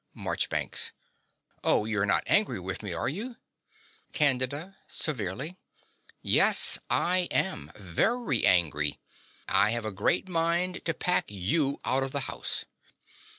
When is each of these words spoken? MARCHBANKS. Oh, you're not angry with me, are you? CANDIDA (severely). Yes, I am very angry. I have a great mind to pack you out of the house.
MARCHBANKS. 0.15 0.93
Oh, 1.63 1.85
you're 1.85 2.07
not 2.07 2.23
angry 2.25 2.59
with 2.59 2.81
me, 2.81 2.91
are 2.91 3.07
you? 3.07 3.35
CANDIDA 4.13 4.75
(severely). 4.87 5.59
Yes, 6.23 6.79
I 6.89 7.27
am 7.29 7.71
very 7.75 8.43
angry. 8.43 8.99
I 9.47 9.69
have 9.69 9.85
a 9.85 9.91
great 9.91 10.27
mind 10.27 10.83
to 10.85 10.95
pack 10.95 11.25
you 11.29 11.77
out 11.85 12.01
of 12.01 12.13
the 12.13 12.21
house. 12.21 12.65